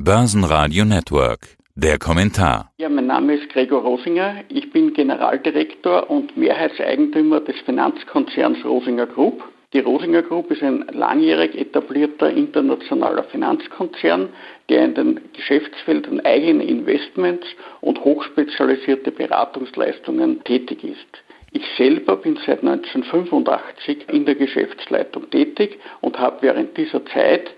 [0.00, 1.56] Börsenradio Network.
[1.74, 2.70] Der Kommentar.
[2.78, 4.44] Ja, mein Name ist Gregor Rosinger.
[4.48, 9.42] Ich bin Generaldirektor und Mehrheitseigentümer des Finanzkonzerns Rosinger Group.
[9.72, 14.28] Die Rosinger Group ist ein langjährig etablierter internationaler Finanzkonzern,
[14.68, 17.48] der in den Geschäftsfeldern eigene Investments
[17.80, 21.24] und hochspezialisierte Beratungsleistungen tätig ist.
[21.50, 27.50] Ich selber bin seit 1985 in der Geschäftsleitung tätig und habe während dieser Zeit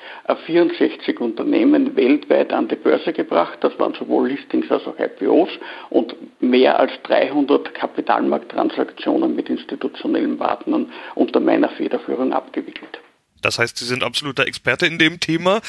[0.47, 3.59] 64 Unternehmen weltweit an die Börse gebracht.
[3.63, 5.51] Das waren sowohl Listings als auch IPOs
[5.91, 13.01] und mehr als 300 Kapitalmarkttransaktionen mit institutionellen Partnern unter meiner Federführung abgewickelt.
[13.43, 15.63] Das heißt, Sie sind absoluter Experte in dem Thema.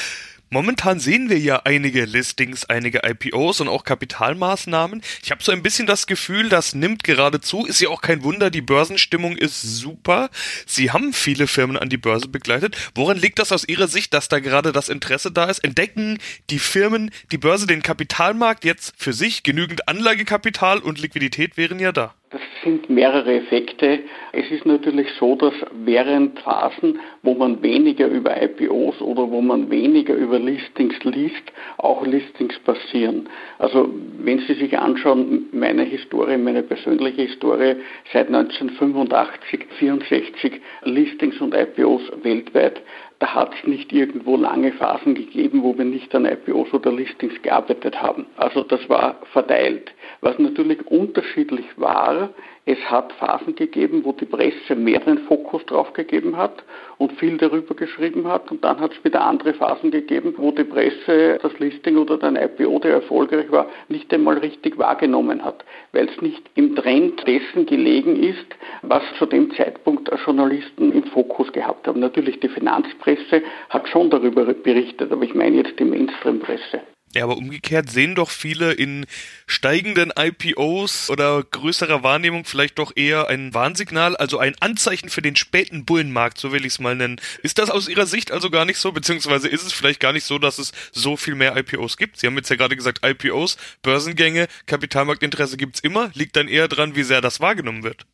[0.54, 5.02] Momentan sehen wir ja einige Listings, einige IPOs und auch Kapitalmaßnahmen.
[5.24, 7.66] Ich habe so ein bisschen das Gefühl, das nimmt gerade zu.
[7.66, 10.30] Ist ja auch kein Wunder, die Börsenstimmung ist super.
[10.66, 12.76] Sie haben viele Firmen an die Börse begleitet.
[12.96, 15.60] Woran liegt das aus Ihrer Sicht, dass da gerade das Interesse da ist?
[15.60, 16.18] Entdecken
[16.50, 19.44] die Firmen, die Börse, den Kapitalmarkt jetzt für sich?
[19.44, 22.13] Genügend Anlagekapital und Liquidität wären ja da.
[22.32, 23.99] Das sind mehrere Effekte.
[24.32, 29.70] Es ist natürlich so, dass während Phasen, wo man weniger über IPOs oder wo man
[29.70, 33.27] weniger über Listings liest, auch Listings passieren.
[33.60, 37.76] Also wenn Sie sich anschauen, meine Historie, meine persönliche Historie,
[38.13, 42.82] seit 1985, 64 Listings und IPOs weltweit,
[43.22, 47.40] da hat es nicht irgendwo lange Phasen gegeben, wo wir nicht an IPOs oder Listings
[47.44, 48.26] gearbeitet haben.
[48.36, 49.94] Also das war verteilt.
[50.22, 52.32] Was natürlich unterschiedlich war,
[52.65, 56.63] es hat Phasen gegeben, wo die Presse mehr den Fokus drauf gegeben hat
[56.99, 58.51] und viel darüber geschrieben hat.
[58.51, 62.35] Und dann hat es wieder andere Phasen gegeben, wo die Presse das Listing oder den
[62.35, 67.66] IPO, der erfolgreich war, nicht einmal richtig wahrgenommen hat, weil es nicht im Trend dessen
[67.66, 68.45] gelegen ist,
[68.84, 72.00] was zu dem Zeitpunkt Journalisten im Fokus gehabt haben.
[72.00, 76.81] Natürlich die Finanzpresse hat schon darüber berichtet, aber ich meine jetzt die Mainstream-Presse.
[77.13, 79.06] Ja, aber umgekehrt sehen doch viele in
[79.45, 85.35] steigenden IPOs oder größerer Wahrnehmung vielleicht doch eher ein Warnsignal, also ein Anzeichen für den
[85.35, 87.19] späten Bullenmarkt, so will ich es mal nennen.
[87.44, 90.23] Ist das aus Ihrer Sicht also gar nicht so, beziehungsweise ist es vielleicht gar nicht
[90.23, 92.17] so, dass es so viel mehr IPOs gibt?
[92.17, 96.95] Sie haben jetzt ja gerade gesagt, IPOs, Börsengänge, Kapitalmarktinteresse gibt's immer, liegt dann eher dran,
[96.95, 98.05] wie sehr das wahrgenommen wird.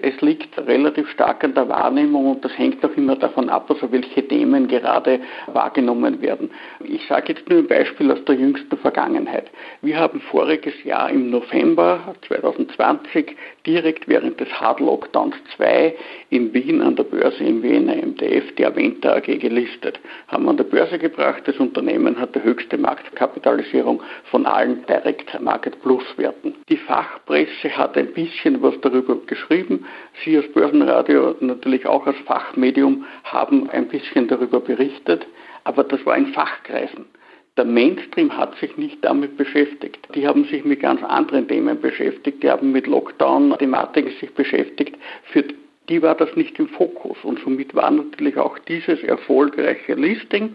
[0.00, 3.90] Es liegt relativ stark an der Wahrnehmung und das hängt auch immer davon ab, also
[3.90, 6.52] welche Themen gerade wahrgenommen werden.
[6.84, 9.50] Ich sage jetzt nur ein Beispiel aus der jüngsten Vergangenheit.
[9.82, 13.34] Wir haben voriges Jahr im November 2020
[13.66, 15.96] direkt während des Hard Lockdowns 2
[16.30, 19.98] in Wien an der Börse im Wiener MDF die Aventa AG gelistet.
[20.28, 25.80] Haben an der Börse gebracht, das Unternehmen hat die höchste Marktkapitalisierung von allen Direct Market
[25.82, 26.54] Plus Werten.
[26.68, 29.86] Die Fachpresse hat ein bisschen was darüber geschrieben,
[30.24, 35.26] Sie als Börsenradio natürlich auch als Fachmedium haben ein bisschen darüber berichtet,
[35.64, 37.06] aber das war in Fachkreisen.
[37.56, 40.08] Der Mainstream hat sich nicht damit beschäftigt.
[40.14, 42.42] Die haben sich mit ganz anderen Themen beschäftigt.
[42.42, 44.96] Die haben mit Lockdown-Thematiken sich beschäftigt.
[45.24, 45.42] Für
[45.88, 47.16] die war das nicht im Fokus.
[47.22, 50.54] Und somit war natürlich auch dieses erfolgreiche Listing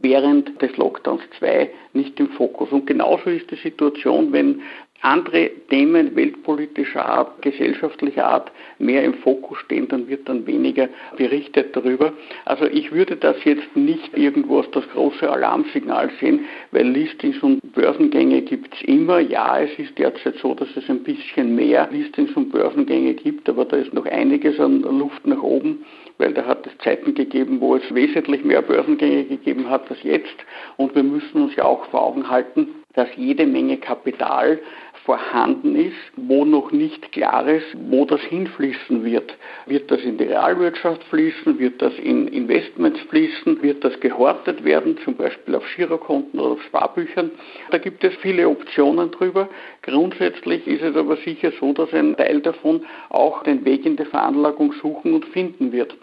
[0.00, 2.70] während des Lockdowns 2 nicht im Fokus.
[2.70, 4.62] Und genauso ist die Situation, wenn
[5.00, 11.76] andere Themen weltpolitischer Art, gesellschaftlicher Art mehr im Fokus stehen, dann wird dann weniger berichtet
[11.76, 12.12] darüber.
[12.44, 17.60] Also ich würde das jetzt nicht irgendwo als das große Alarmsignal sehen, weil Listings und
[17.72, 19.20] Börsengänge gibt es immer.
[19.20, 23.64] Ja, es ist derzeit so, dass es ein bisschen mehr Listings und Börsengänge gibt, aber
[23.64, 25.84] da ist noch einiges an Luft nach oben,
[26.18, 30.36] weil da hat es Zeiten gegeben, wo es wesentlich mehr Börsengänge gegeben hat als jetzt.
[30.76, 34.58] Und wir müssen uns ja auch vor Augen halten, dass jede Menge Kapital
[35.08, 39.34] vorhanden ist, wo noch nicht klar ist, wo das hinfließen wird.
[39.64, 41.58] Wird das in die Realwirtschaft fließen?
[41.58, 43.62] Wird das in Investments fließen?
[43.62, 47.30] Wird das gehortet werden, zum Beispiel auf Girokonten oder auf Sparbüchern?
[47.70, 49.48] Da gibt es viele Optionen drüber.
[49.80, 54.04] Grundsätzlich ist es aber sicher so, dass ein Teil davon auch den Weg in die
[54.04, 55.96] Veranlagung suchen und finden wird.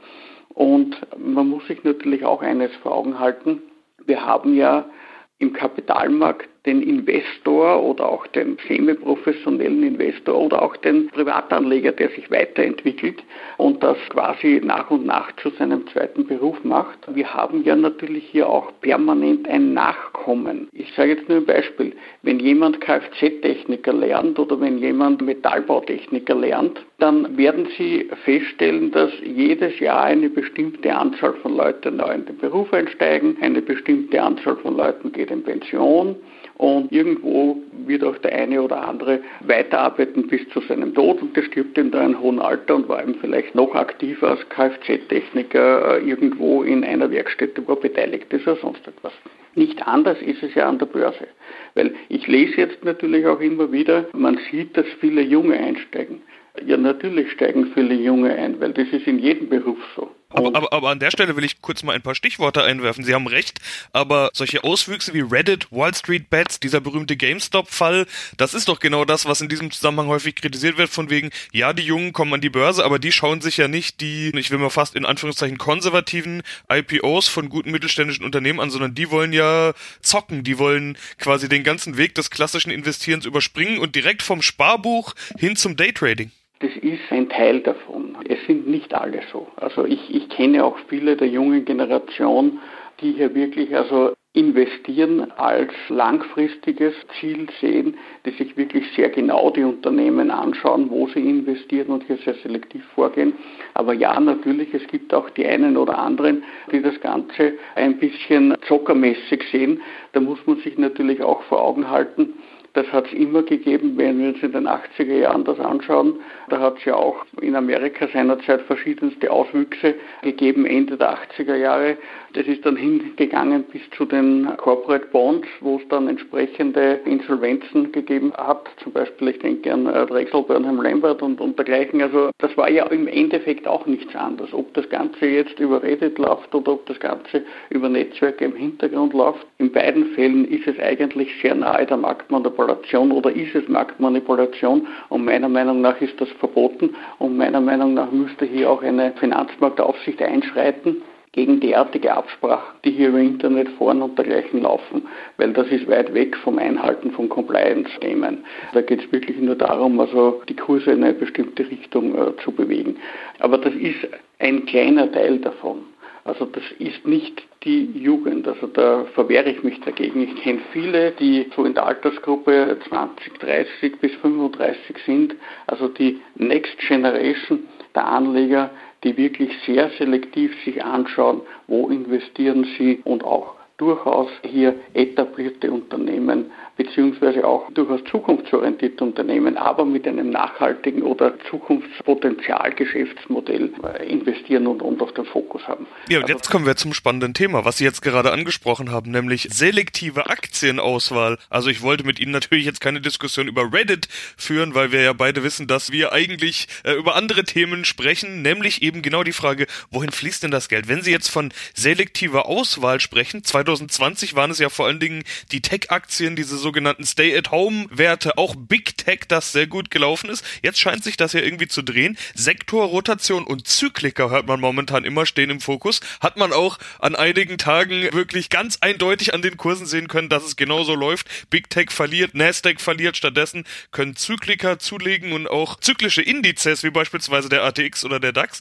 [0.50, 3.62] Und man muss sich natürlich auch eines vor Augen halten.
[4.04, 4.90] Wir haben ja
[5.38, 12.30] im Kapitalmarkt den Investor oder auch den semi-professionellen Investor oder auch den Privatanleger, der sich
[12.32, 13.24] weiterentwickelt
[13.58, 17.00] und das quasi nach und nach zu seinem zweiten Beruf macht.
[17.14, 20.68] Wir haben ja natürlich hier auch permanent ein Nachkommen.
[20.74, 21.94] Ich sage jetzt nur ein Beispiel.
[22.24, 29.80] Wenn jemand Kfz-Techniker lernt oder wenn jemand Metallbautechniker lernt, dann werden Sie feststellen, dass jedes
[29.80, 34.78] Jahr eine bestimmte Anzahl von Leuten neu in den Beruf einsteigen, eine bestimmte Anzahl von
[34.78, 36.16] Leuten geht in Pension
[36.58, 41.44] und irgendwo wird auch der eine oder andere weiterarbeiten bis zu seinem Tod und der
[41.44, 46.64] stirbt in einem hohen Alter und war eben vielleicht noch aktiver als Kfz-Techniker äh, irgendwo
[46.64, 49.12] in einer Werkstätte, wo er beteiligt ist oder sonst etwas.
[49.56, 51.28] Nicht anders ist es ja an der Börse.
[51.76, 56.22] Weil ich lese jetzt natürlich auch immer wieder, man sieht, dass viele Junge einsteigen.
[56.66, 60.10] Ja, natürlich steigen viele Junge ein, weil das ist in jedem Beruf so.
[60.36, 63.06] Aber, aber, aber an der Stelle will ich kurz mal ein paar Stichworte einwerfen.
[63.06, 63.60] Sie haben recht,
[63.94, 68.06] aber solche Auswüchse wie Reddit, Wall Street Bets, dieser berühmte GameStop-Fall,
[68.36, 71.72] das ist doch genau das, was in diesem Zusammenhang häufig kritisiert wird, von wegen, ja,
[71.72, 74.58] die Jungen kommen an die Börse, aber die schauen sich ja nicht die, ich will
[74.58, 79.74] mal fast in Anführungszeichen konservativen IPOs von guten mittelständischen Unternehmen an, sondern die wollen ja
[80.02, 85.16] zocken, die wollen quasi den ganzen Weg des klassischen Investierens überspringen und direkt vom Sparbuch
[85.38, 86.32] hin zum Daytrading.
[86.60, 88.18] Das ist ein Teil davon.
[88.28, 89.48] Es sind nicht alle so.
[89.58, 92.60] Also ich, ich kenne auch viele der jungen Generation,
[93.02, 99.64] die hier wirklich also investieren als langfristiges Ziel sehen, die sich wirklich sehr genau die
[99.64, 103.34] Unternehmen anschauen, wo sie investieren und hier sehr selektiv vorgehen.
[103.74, 108.56] Aber ja, natürlich, es gibt auch die einen oder anderen, die das Ganze ein bisschen
[108.68, 109.82] zockermäßig sehen.
[110.12, 112.34] Da muss man sich natürlich auch vor Augen halten,
[112.76, 116.20] das hat es immer gegeben, wenn wir uns in den 80er Jahren das anschauen.
[116.50, 121.98] Da hat es ja auch in Amerika seinerzeit verschiedenste Auswüchse gegeben, Ende der 80er Jahre.
[122.36, 128.34] Das ist dann hingegangen bis zu den Corporate Bonds, wo es dann entsprechende Insolvenzen gegeben
[128.36, 128.68] hat.
[128.84, 132.02] Zum Beispiel, ich denke an äh, Drexel, Burnham Lambert und, und dergleichen.
[132.02, 134.54] Also das war ja im Endeffekt auch nichts anderes.
[134.54, 139.14] Ob das Ganze jetzt über Reddit läuft oder ob das Ganze über Netzwerke im Hintergrund
[139.14, 139.48] läuft.
[139.58, 145.24] In beiden Fällen ist es eigentlich sehr nahe der Marktmanipulation oder ist es Marktmanipulation und
[145.24, 150.22] meiner Meinung nach ist das verboten und meiner Meinung nach müsste hier auch eine Finanzmarktaufsicht
[150.22, 150.98] einschreiten
[151.36, 155.06] gegen derartige Absprachen, die hier über Internetforen und dergleichen laufen,
[155.36, 158.46] weil das ist weit weg vom Einhalten von Compliance-Themen.
[158.74, 162.54] Da geht es wirklich nur darum, also die Kurse in eine bestimmte Richtung äh, zu
[162.54, 162.96] bewegen.
[163.40, 164.08] Aber das ist
[164.40, 165.84] ein kleiner Teil davon.
[166.24, 168.48] Also das ist nicht die Jugend.
[168.48, 170.22] Also da verwehre ich mich dagegen.
[170.24, 175.36] Ich kenne viele, die so in der Altersgruppe 20, 30 bis 35 sind.
[175.68, 178.72] Also die Next Generation der Anleger,
[179.06, 186.52] die wirklich sehr selektiv sich anschauen, wo investieren sie und auch durchaus hier etablierte Unternehmen
[186.78, 195.02] beziehungsweise auch durchaus zukunftsorientierte Unternehmen, aber mit einem nachhaltigen oder Zukunftspotenzial-Geschäftsmodell äh, investieren und, und
[195.02, 195.88] auf den Fokus haben.
[196.10, 199.12] Ja, und also, jetzt kommen wir zum spannenden Thema, was Sie jetzt gerade angesprochen haben,
[199.12, 201.38] nämlich selektive Aktienauswahl.
[201.50, 205.14] Also ich wollte mit Ihnen natürlich jetzt keine Diskussion über Reddit führen, weil wir ja
[205.14, 209.68] beide wissen, dass wir eigentlich äh, über andere Themen sprechen, nämlich eben genau die Frage,
[209.92, 210.90] wohin fließt denn das Geld?
[210.90, 215.62] Wenn Sie jetzt von selektiver Auswahl sprechen, 2020 waren es ja vor allen Dingen die
[215.62, 220.44] Tech-Aktien, diese sogenannten Stay-at-Home-Werte, auch Big Tech, das sehr gut gelaufen ist.
[220.64, 222.18] Jetzt scheint sich das ja irgendwie zu drehen.
[222.34, 226.00] Sektorrotation und Zykliker hört man momentan immer stehen im Fokus.
[226.22, 230.44] Hat man auch an einigen Tagen wirklich ganz eindeutig an den Kursen sehen können, dass
[230.44, 231.28] es genauso läuft.
[231.52, 233.16] Big Tech verliert, Nasdaq verliert.
[233.16, 238.60] Stattdessen können Zykliker zulegen und auch zyklische Indizes, wie beispielsweise der ATX oder der DAX.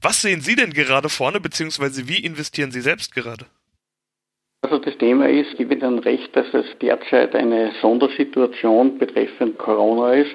[0.00, 3.46] Was sehen Sie denn gerade vorne, beziehungsweise wie investieren Sie selbst gerade?
[4.64, 10.14] Also das Thema ist, ich gebe Ihnen recht, dass es derzeit eine Sondersituation betreffend Corona
[10.14, 10.30] ist,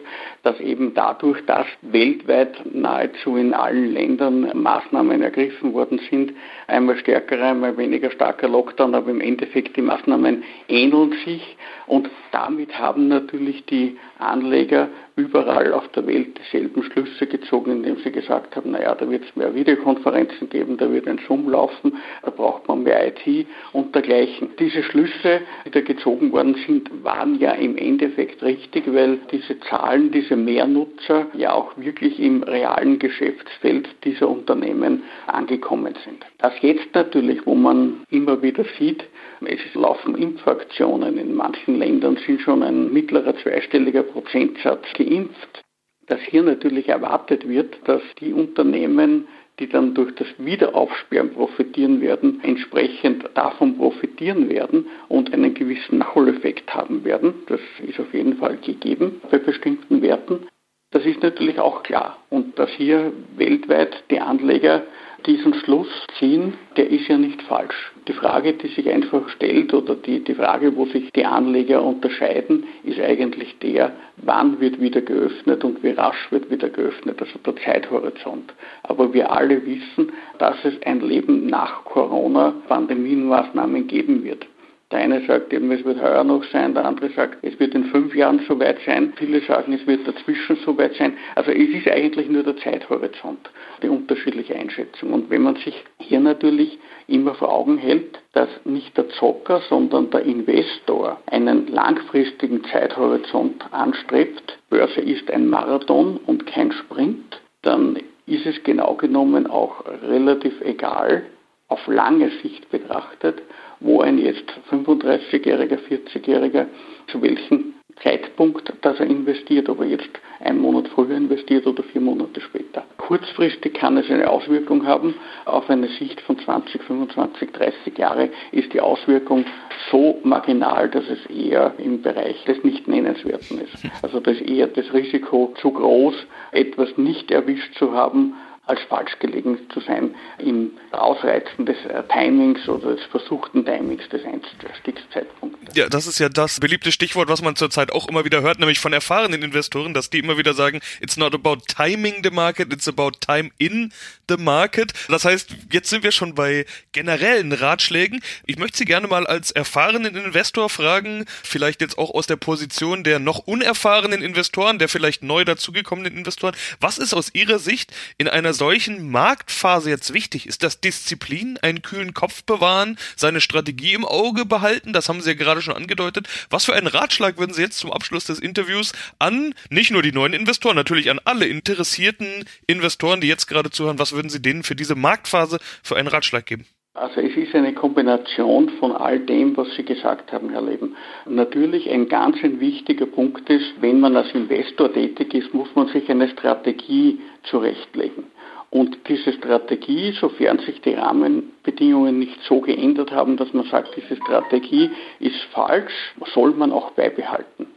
[0.48, 6.32] dass eben dadurch, dass weltweit nahezu in allen Ländern Maßnahmen ergriffen worden sind,
[6.68, 12.80] einmal stärkerer, einmal weniger starker Lockdown, aber im Endeffekt die Maßnahmen ähneln sich und damit
[12.80, 14.88] haben natürlich die Anleger
[15.18, 19.36] überall auf der Welt dieselben Schlüsse gezogen, indem sie gesagt haben, naja, da wird es
[19.36, 24.50] mehr Videokonferenzen geben, da wird ein Zoom laufen, da braucht man mehr IT und dergleichen.
[24.60, 30.12] Diese Schlüsse, die da gezogen worden sind, waren ja im Endeffekt richtig, weil diese Zahlen,
[30.12, 36.26] diese Mehrnutzer ja auch wirklich im realen Geschäftsfeld dieser Unternehmen angekommen sind.
[36.38, 39.04] Das jetzt natürlich, wo man immer wieder sieht,
[39.42, 41.18] es laufen Impfaktionen.
[41.18, 45.64] In manchen Ländern sind schon ein mittlerer zweistelliger Prozentsatz geimpft.
[46.08, 49.28] Dass hier natürlich erwartet wird, dass die Unternehmen
[49.60, 56.74] die dann durch das Wiederaufsperren profitieren werden, entsprechend davon profitieren werden und einen gewissen Nachholeffekt
[56.74, 57.34] haben werden.
[57.48, 60.48] Das ist auf jeden Fall gegeben bei bestimmten Werten.
[60.92, 62.18] Das ist natürlich auch klar.
[62.30, 64.84] Und dass hier weltweit die Anleger
[65.26, 65.88] diesen Schluss
[66.20, 67.92] ziehen, der ist ja nicht falsch.
[68.08, 72.66] Die Frage, die sich einfach stellt oder die, die Frage, wo sich die Anleger unterscheiden,
[72.84, 77.56] ist eigentlich der, wann wird wieder geöffnet und wie rasch wird wieder geöffnet, also der
[77.58, 78.54] Zeithorizont.
[78.84, 84.46] Aber wir alle wissen, dass es ein Leben nach Corona-Pandemienmaßnahmen geben wird.
[84.90, 87.86] Der eine sagt eben, es wird heuer noch sein, der andere sagt, es wird in
[87.86, 89.12] fünf Jahren soweit sein.
[89.18, 91.18] Viele sagen, es wird dazwischen soweit sein.
[91.36, 93.50] Also es ist eigentlich nur der Zeithorizont,
[93.84, 95.12] die unterschiedliche Einschätzung.
[95.12, 100.10] Und wenn man sich hier natürlich immer vor Augen hält, dass nicht der Zocker, sondern
[100.10, 108.46] der Investor einen langfristigen Zeithorizont anstrebt, Börse ist ein Marathon und kein Sprint, dann ist
[108.46, 111.24] es genau genommen auch relativ egal,
[111.70, 113.42] auf lange Sicht betrachtet,
[113.80, 116.66] wo ein jetzt 35-Jähriger, 40-Jähriger
[117.08, 122.02] zu welchem Zeitpunkt, dass er investiert, ob er jetzt einen Monat früher investiert oder vier
[122.02, 122.86] Monate später.
[122.98, 125.16] Kurzfristig kann es eine Auswirkung haben.
[125.46, 129.46] Auf eine Sicht von 20, 25, 30 Jahre ist die Auswirkung
[129.90, 133.78] so marginal, dass es eher im Bereich des Nicht-Nennenswerten ist.
[134.04, 136.16] Also das ist eher das Risiko zu groß,
[136.52, 138.36] etwas nicht erwischt zu haben,
[138.68, 144.22] als falsch gelegen zu sein im Ausreizen des äh, Timings oder des versuchten Timings des
[144.26, 145.76] Einstiegszeitpunktes.
[145.76, 148.80] Ja, das ist ja das beliebte Stichwort, was man zurzeit auch immer wieder hört, nämlich
[148.80, 152.88] von erfahrenen Investoren, dass die immer wieder sagen, it's not about timing the market, it's
[152.88, 153.94] about time in
[154.28, 154.94] the market.
[155.08, 158.22] Das heißt, jetzt sind wir schon bei generellen Ratschlägen.
[158.46, 163.04] Ich möchte Sie gerne mal als erfahrenen Investor fragen, vielleicht jetzt auch aus der Position
[163.04, 168.28] der noch unerfahrenen Investoren, der vielleicht neu dazugekommenen Investoren, was ist aus Ihrer Sicht in
[168.28, 170.48] einer solchen Marktphase jetzt wichtig?
[170.48, 174.92] Ist das Disziplin, einen kühlen Kopf bewahren, seine Strategie im Auge behalten?
[174.92, 176.28] Das haben Sie ja gerade schon angedeutet.
[176.50, 180.12] Was für einen Ratschlag würden Sie jetzt zum Abschluss des Interviews an nicht nur die
[180.12, 184.64] neuen Investoren, natürlich an alle interessierten Investoren, die jetzt gerade zuhören, was würden Sie denen
[184.64, 186.66] für diese Marktphase für einen Ratschlag geben?
[186.98, 190.96] Also es ist eine Kombination von all dem, was Sie gesagt haben, Herr Leben.
[191.28, 195.90] Natürlich ein ganz ein wichtiger Punkt ist, wenn man als Investor tätig ist, muss man
[195.90, 198.24] sich eine Strategie zurechtlegen.
[198.70, 204.18] Und diese Strategie, sofern sich die Rahmenbedingungen nicht so geändert haben, dass man sagt, diese
[204.18, 207.68] Strategie ist falsch, soll man auch beibehalten.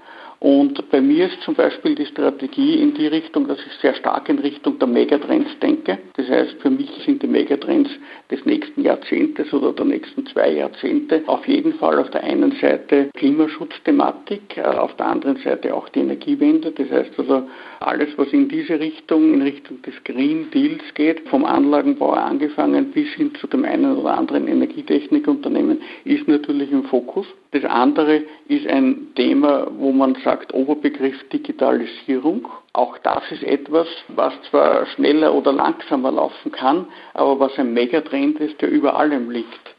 [0.42, 4.26] Und bei mir ist zum Beispiel die Strategie in die Richtung, dass ich sehr stark
[4.30, 5.98] in Richtung der Megatrends denke.
[6.16, 7.90] Das heißt, für mich sind die Megatrends
[8.30, 13.10] des nächsten Jahrzehntes oder der nächsten zwei Jahrzehnte auf jeden Fall auf der einen Seite
[13.18, 16.72] Klimaschutzthematik, äh, auf der anderen Seite auch die Energiewende.
[16.72, 17.42] Das heißt also
[17.80, 23.08] alles, was in diese Richtung, in Richtung des Green Deals geht, vom Anlagenbau angefangen bis
[23.08, 27.26] hin zu dem einen oder anderen Energietechnikunternehmen, ist natürlich im Fokus.
[27.52, 32.48] Das andere ist ein Thema, wo man sagt, Oberbegriff Digitalisierung.
[32.72, 38.40] Auch das ist etwas, was zwar schneller oder langsamer laufen kann, aber was ein Megatrend
[38.40, 39.74] ist, der über allem liegt.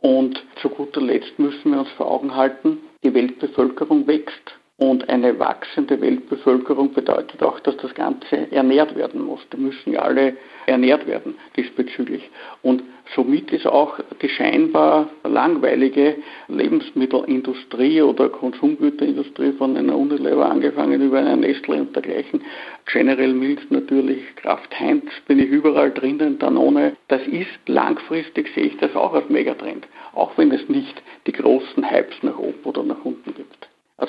[0.00, 4.57] Und zu guter Letzt müssen wir uns vor Augen halten, die Weltbevölkerung wächst.
[4.78, 9.40] Und eine wachsende Weltbevölkerung bedeutet auch, dass das Ganze ernährt werden muss.
[9.52, 12.30] Die müssen ja alle ernährt werden diesbezüglich.
[12.62, 12.84] Und
[13.16, 21.36] somit ist auch die scheinbar langweilige Lebensmittelindustrie oder Konsumgüterindustrie von einer Unilever angefangen über eine
[21.36, 22.42] Nestle und dergleichen,
[22.86, 26.96] General Mills natürlich, Kraft Heinz, bin ich überall drinnen, Danone.
[27.08, 31.90] Das ist langfristig, sehe ich das auch als Megatrend, auch wenn es nicht die großen
[31.90, 33.17] Hypes nach oben oder nach unten.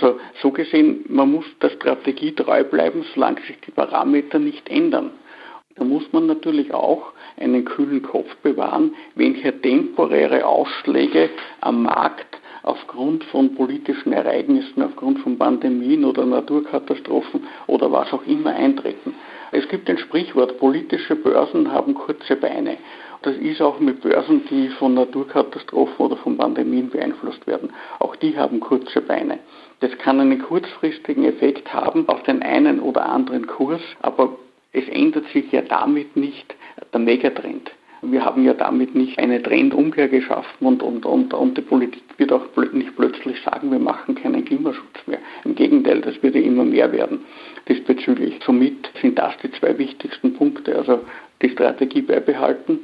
[0.01, 5.11] Also so gesehen, man muss der Strategie treu bleiben, solange sich die Parameter nicht ändern.
[5.75, 11.29] Da muss man natürlich auch einen kühlen Kopf bewahren, wenn hier temporäre Ausschläge
[11.61, 18.51] am Markt aufgrund von politischen Ereignissen, aufgrund von Pandemien oder Naturkatastrophen oder was auch immer
[18.51, 19.15] eintreten.
[19.51, 22.77] Es gibt ein Sprichwort, politische Börsen haben kurze Beine.
[23.21, 27.73] Das ist auch mit Börsen, die von Naturkatastrophen oder von Pandemien beeinflusst werden.
[27.99, 29.39] Auch die haben kurze Beine.
[29.79, 34.35] Das kann einen kurzfristigen Effekt haben auf den einen oder anderen Kurs, aber
[34.73, 36.55] es ändert sich ja damit nicht
[36.93, 37.71] der Megatrend.
[38.01, 42.31] Wir haben ja damit nicht eine Trendumkehr geschaffen und, und, und, und die Politik wird
[42.31, 45.19] auch nicht plötzlich sagen, wir machen keinen Klimaschutz mehr.
[45.43, 47.19] Im Gegenteil, das wird ja immer mehr werden
[47.67, 48.39] diesbezüglich.
[48.45, 50.77] Somit sind das die zwei wichtigsten Punkte.
[50.77, 51.01] Also
[51.41, 52.79] die Strategie beibehalten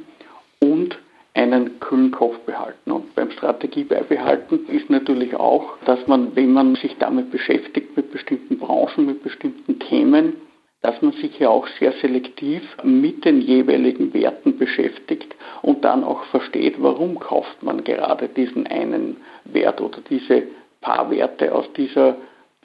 [0.60, 0.98] und
[1.36, 2.90] einen kühlen Kopf behalten.
[2.90, 8.10] Und beim Strategie beibehalten ist natürlich auch, dass man, wenn man sich damit beschäftigt, mit
[8.10, 10.34] bestimmten Branchen, mit bestimmten Themen,
[10.82, 16.24] dass man sich ja auch sehr selektiv mit den jeweiligen Werten beschäftigt und dann auch
[16.24, 20.44] versteht, warum kauft man gerade diesen einen Wert oder diese
[20.80, 22.16] paar Werte aus dieser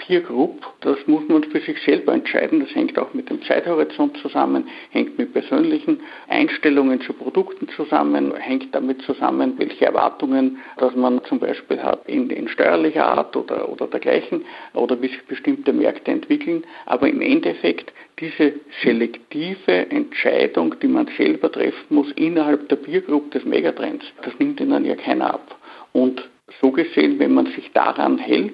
[0.01, 2.60] Peer Group, das muss man für sich selber entscheiden.
[2.60, 8.74] Das hängt auch mit dem Zeithorizont zusammen, hängt mit persönlichen Einstellungen zu Produkten zusammen, hängt
[8.74, 13.88] damit zusammen, welche Erwartungen, dass man zum Beispiel hat in, in steuerlicher Art oder, oder
[13.88, 14.43] dergleichen
[14.74, 16.63] oder wie sich bestimmte Märkte entwickeln.
[16.88, 18.53] Aber im Endeffekt diese
[18.84, 24.60] selektive Entscheidung, die man selber treffen muss innerhalb der Peer Group des Megatrends, das nimmt
[24.60, 25.60] ihnen ja keiner ab.
[25.93, 26.27] Und
[26.60, 28.53] so gesehen, wenn man sich daran hält,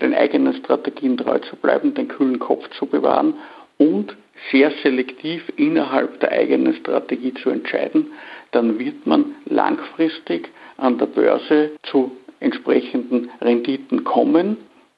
[0.00, 3.34] den eigenen Strategien treu zu bleiben, den kühlen Kopf zu bewahren
[3.78, 4.16] und
[4.50, 8.12] sehr selektiv innerhalb der eigenen Strategie zu entscheiden,
[8.52, 14.56] dann wird man langfristig an der Börse zu entsprechenden Renditen kommen.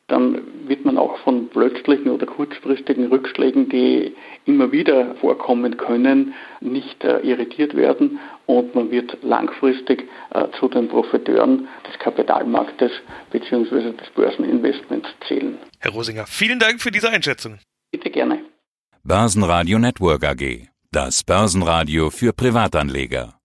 [0.09, 4.14] Dann wird man auch von plötzlichen oder kurzfristigen Rückschlägen, die
[4.45, 8.19] immer wieder vorkommen können, nicht äh, irritiert werden
[8.59, 12.90] und man wird langfristig äh, zu den Profiteuren des Kapitalmarktes
[13.30, 13.92] bzw.
[13.92, 15.59] des Börseninvestments zählen.
[15.78, 17.59] Herr Rosinger, vielen Dank für diese Einschätzung.
[17.90, 18.40] Bitte gerne.
[19.04, 20.69] Börsenradio Network AG.
[20.92, 23.35] Das Börsenradio für Privatanleger.